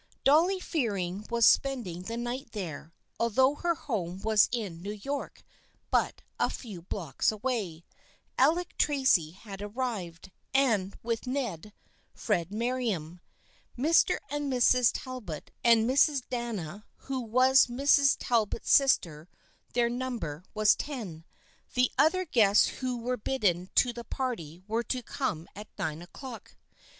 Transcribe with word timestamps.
Dolly 0.23 0.59
Fearing 0.59 1.27
was 1.29 1.45
spend 1.45 1.85
ing 1.85 2.01
the 2.01 2.17
night 2.17 2.53
there, 2.53 2.91
although 3.19 3.53
her 3.53 3.75
home 3.75 4.19
was 4.23 4.49
in 4.51 4.81
New 4.81 4.93
York, 5.03 5.43
but 5.91 6.23
a 6.39 6.49
few 6.49 6.81
blocks 6.81 7.31
away; 7.31 7.85
Alec 8.35 8.75
Tracy 8.79 9.29
had 9.29 9.61
arrived, 9.61 10.31
and 10.55 10.97
with 11.03 11.27
Ned, 11.27 11.71
Fred 12.15 12.51
Merriam, 12.51 13.19
Mr. 13.77 14.17
and 14.31 14.51
Mrs. 14.51 14.89
Talbot 14.91 15.51
and 15.63 15.87
Mrs. 15.87 16.23
Dana, 16.31 16.87
who 16.95 17.19
was 17.19 17.67
Mrs. 17.67 18.17
Talbot's 18.17 18.71
sister, 18.75 19.29
their 19.73 19.87
number 19.87 20.43
was 20.55 20.75
ten. 20.75 21.25
The 21.75 21.91
other 21.99 22.25
guests 22.25 22.65
who 22.79 22.97
were 22.97 23.17
bidden 23.17 23.69
to 23.75 23.93
the 23.93 24.03
party 24.03 24.63
were 24.67 24.81
to 24.81 25.03
come 25.03 25.47
at 25.55 25.67
nine 25.77 26.01
o'clock. 26.01 26.57